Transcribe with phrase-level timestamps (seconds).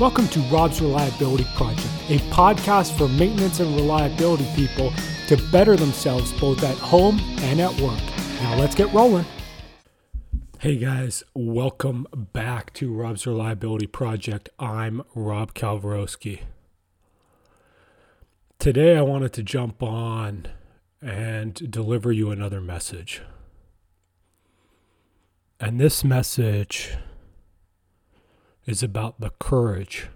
[0.00, 4.94] Welcome to Rob's Reliability Project, a podcast for maintenance and reliability people
[5.26, 8.00] to better themselves both at home and at work.
[8.40, 9.26] Now let's get rolling.
[10.58, 14.48] Hey guys, welcome back to Rob's Reliability Project.
[14.58, 16.44] I'm Rob Kalwarowski.
[18.58, 20.46] Today I wanted to jump on
[21.02, 23.20] and deliver you another message.
[25.60, 26.96] And this message
[28.66, 30.08] is about the courage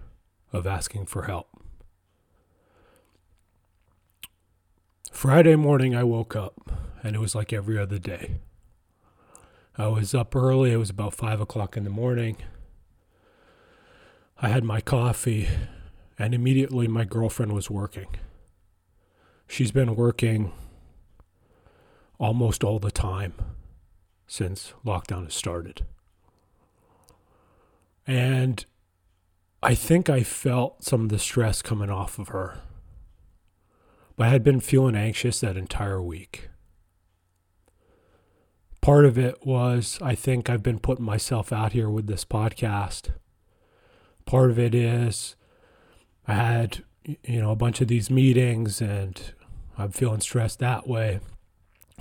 [0.53, 1.47] of asking for help.
[5.11, 6.71] Friday morning, I woke up
[7.03, 8.35] and it was like every other day.
[9.77, 12.37] I was up early, it was about five o'clock in the morning.
[14.37, 15.47] I had my coffee,
[16.17, 18.07] and immediately my girlfriend was working.
[19.47, 20.51] She's been working
[22.17, 23.33] almost all the time
[24.27, 25.85] since lockdown has started.
[28.07, 28.65] And
[29.63, 32.59] I think I felt some of the stress coming off of her.
[34.15, 36.49] But I had been feeling anxious that entire week.
[38.81, 43.09] Part of it was I think I've been putting myself out here with this podcast.
[44.25, 45.35] Part of it is
[46.27, 49.19] I had, you know, a bunch of these meetings and
[49.77, 51.19] I'm feeling stressed that way.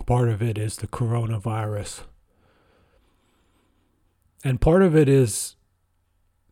[0.06, 2.02] Part of it is the coronavirus.
[4.44, 5.56] And part of it is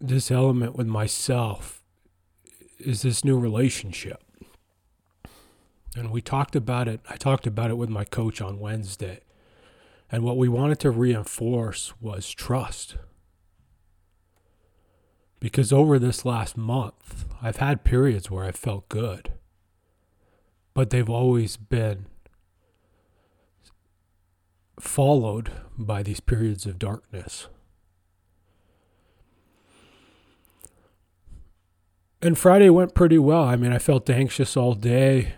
[0.03, 1.81] this element with myself
[2.79, 4.23] is this new relationship.
[5.97, 7.01] And we talked about it.
[7.09, 9.21] I talked about it with my coach on Wednesday.
[10.11, 12.97] And what we wanted to reinforce was trust.
[15.39, 19.33] Because over this last month, I've had periods where I felt good,
[20.75, 22.07] but they've always been
[24.79, 27.49] followed by these periods of darkness.
[32.25, 33.43] And Friday went pretty well.
[33.43, 35.35] I mean, I felt anxious all day.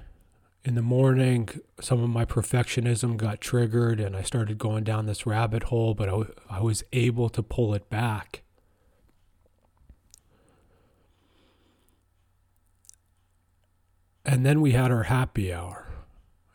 [0.66, 1.48] In the morning,
[1.80, 6.10] some of my perfectionism got triggered and I started going down this rabbit hole, but
[6.10, 8.42] I, I was able to pull it back.
[14.26, 15.86] And then we had our happy hour.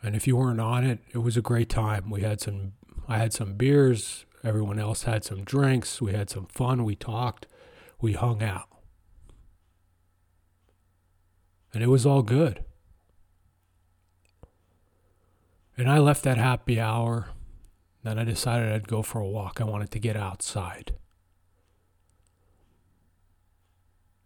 [0.02, 2.08] And if you weren't on it, it was a great time.
[2.08, 2.72] We had some
[3.08, 7.46] I had some beers, everyone else had some drinks, we had some fun, we talked,
[8.00, 8.68] we hung out.
[11.72, 12.64] And it was all good.
[15.76, 17.30] And I left that happy hour.
[18.02, 19.60] Then I decided I'd go for a walk.
[19.60, 20.94] I wanted to get outside.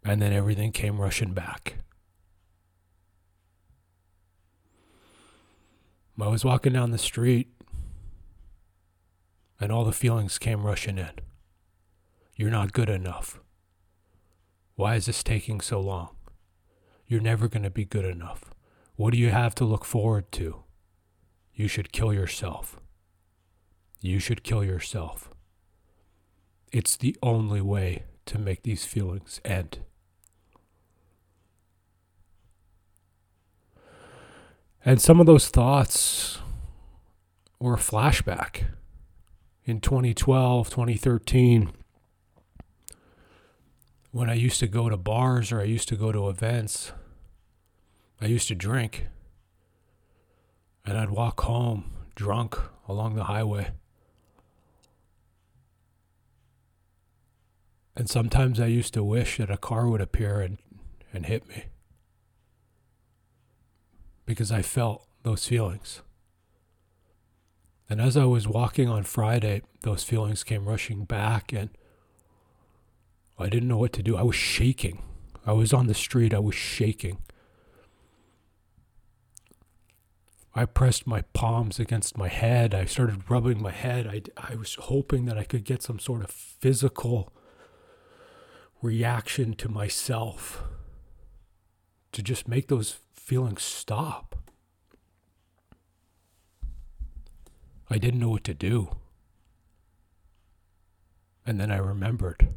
[0.03, 1.75] And then everything came rushing back.
[6.21, 7.49] I was walking down the street,
[9.59, 11.11] and all the feelings came rushing in.
[12.35, 13.41] You're not good enough.
[14.75, 16.15] Why is this taking so long?
[17.07, 18.53] You're never going to be good enough.
[18.95, 20.63] What do you have to look forward to?
[21.53, 22.79] You should kill yourself.
[24.01, 25.29] You should kill yourself.
[26.71, 29.79] It's the only way to make these feelings end.
[34.83, 36.39] And some of those thoughts
[37.59, 38.65] were a flashback
[39.63, 41.71] in 2012, 2013
[44.15, 46.93] when I used to go to bars or I used to go to events,
[48.21, 49.07] I used to drink.
[50.85, 53.71] And I'd walk home drunk along the highway.
[57.93, 60.59] And sometimes I used to wish that a car would appear and,
[61.11, 61.65] and hit me.
[64.25, 66.03] Because I felt those feelings.
[67.89, 71.69] And as I was walking on Friday, those feelings came rushing back and
[73.37, 74.15] I didn't know what to do.
[74.15, 75.01] I was shaking.
[75.45, 76.33] I was on the street.
[76.33, 77.17] I was shaking.
[80.53, 82.73] I pressed my palms against my head.
[82.73, 84.07] I started rubbing my head.
[84.07, 87.33] I, I was hoping that I could get some sort of physical
[88.81, 90.63] reaction to myself
[92.13, 94.37] to just make those feelings stop.
[97.89, 98.95] I didn't know what to do.
[101.45, 102.47] And then I remembered.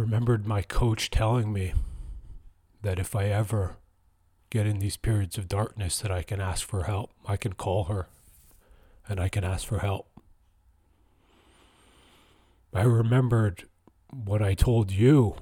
[0.00, 1.74] Remembered my coach telling me
[2.82, 3.76] that if I ever
[4.50, 7.12] get in these periods of darkness that I can ask for help.
[7.24, 8.08] I can call her
[9.08, 10.08] and I can ask for help.
[12.74, 13.64] I remembered
[14.10, 15.36] what I told you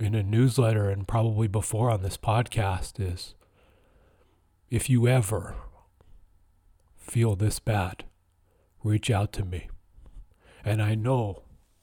[0.00, 3.34] in a newsletter and probably before on this podcast is
[4.70, 5.54] if you ever
[6.96, 8.04] feel this bad,
[8.82, 9.68] reach out to me.
[10.64, 11.42] And I know,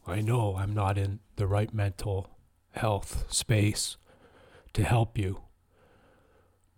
[0.09, 2.29] I know I'm not in the right mental
[2.71, 3.97] health space
[4.73, 5.41] to help you.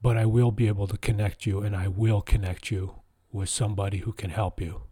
[0.02, 2.96] But I will be able to connect you and I will connect you
[3.32, 4.84] with somebody who can help you.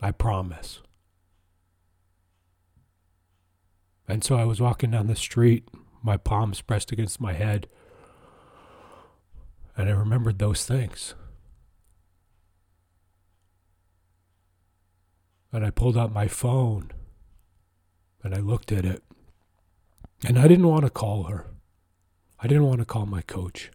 [0.00, 0.80] I promise.
[4.08, 5.68] And so I was walking down the street,
[6.02, 7.68] my palms pressed against my head,
[9.76, 11.14] and I remembered those things.
[15.52, 16.92] And I pulled out my phone
[18.22, 19.02] and I looked at it.
[20.26, 21.46] And I didn't want to call her.
[22.38, 23.70] I didn't want to call my coach.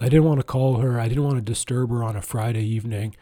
[0.00, 1.00] I didn't want to call her.
[1.00, 3.14] I didn't want to disturb her on a Friday evening.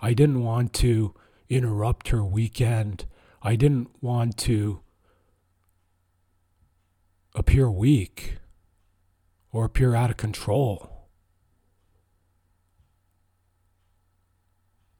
[0.00, 1.14] I didn't want to
[1.48, 3.06] interrupt her weekend.
[3.42, 4.80] I didn't want to
[7.34, 8.38] appear weak
[9.52, 11.08] or appear out of control.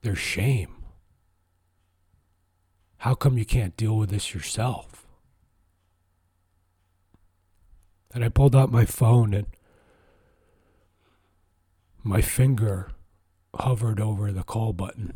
[0.03, 0.76] There's shame.
[3.07, 5.07] How come you can't deal with this yourself?
[8.13, 9.47] And I pulled out my phone and
[12.03, 12.91] my finger
[13.55, 15.13] hovered over the call button.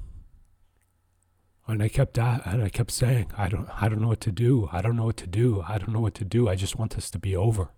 [1.67, 4.31] And I kept at, and I kept saying, I don't I don't know what to
[4.31, 4.69] do.
[4.71, 5.65] I don't know what to do.
[5.67, 6.49] I don't know what to do.
[6.49, 7.73] I just want this to be over.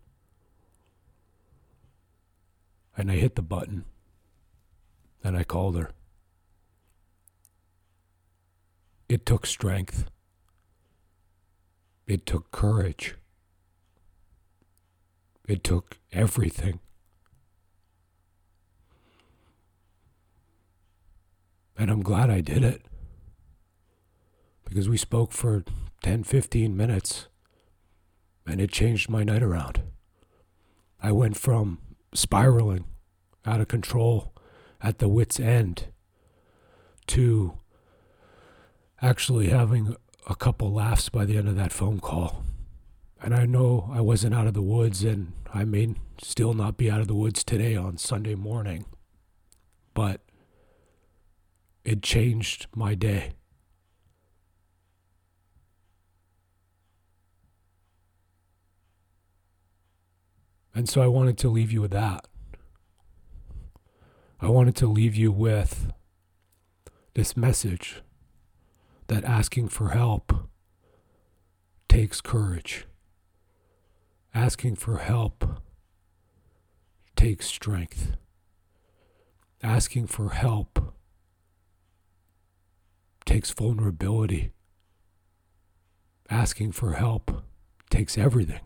[2.99, 3.87] And I hit the button.
[5.25, 5.89] And I called her.
[9.13, 10.07] It took strength.
[12.07, 13.17] It took courage.
[15.47, 16.81] It took everything.
[21.77, 22.87] And I'm glad I did it.
[24.65, 25.63] Because we spoke for
[26.03, 27.29] 10, 15 minutes
[28.47, 29.83] and it changed my night around.
[31.03, 31.81] I went from
[32.15, 32.87] spiraling
[33.45, 34.33] out of control
[34.81, 35.89] at the wit's end
[37.09, 37.59] to
[39.03, 39.97] actually having
[40.29, 42.45] a couple laughs by the end of that phone call.
[43.21, 46.91] And I know I wasn't out of the woods, and I may still not be
[46.91, 48.85] out of the woods today on Sunday morning,
[49.93, 50.21] but
[51.85, 53.33] it changed my day.
[60.75, 62.27] And so I wanted to leave you with that.
[64.41, 65.93] I wanted to leave you with
[67.15, 68.03] this message
[69.09, 70.49] that asking for help
[71.89, 72.87] takes courage.
[74.35, 75.61] Asking for help
[77.17, 78.17] takes strength.
[79.63, 80.95] Asking for help
[83.25, 84.53] takes vulnerability.
[86.31, 87.45] Asking for help
[87.91, 88.61] takes everything.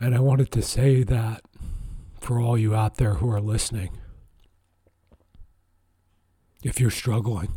[0.00, 1.42] And I wanted to say that
[2.26, 3.96] for all you out there who are listening.
[6.64, 7.52] If you're struggling,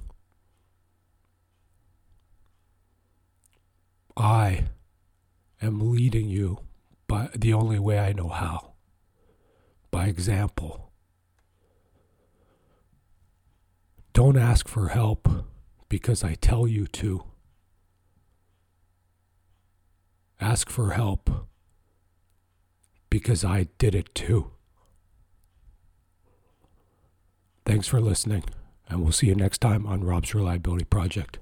[4.16, 4.66] I
[5.60, 6.60] am leading you
[7.08, 8.74] by the only way I know how
[9.90, 10.92] by example.
[14.14, 15.28] Don't ask for help
[15.90, 17.24] because I tell you to.
[20.40, 21.48] Ask for help
[23.10, 24.52] because I did it too.
[27.70, 28.44] Thanks for listening,
[28.88, 31.38] and we'll see you next time on Rob's Reliability Project.